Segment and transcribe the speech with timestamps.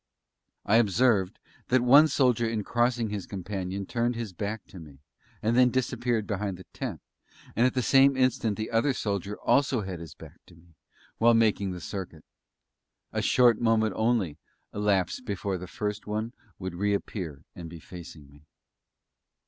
[0.65, 4.97] I observed that one soldier in crossing his companion turned his back to me,
[5.43, 7.01] and then disappeared behind the tent,
[7.55, 10.73] and at the same instant the other soldier also had his back to me,
[11.19, 12.25] while making the circuit.
[13.13, 14.39] A short moment only
[14.73, 18.41] elapsed before the first one would reappear and be facing me.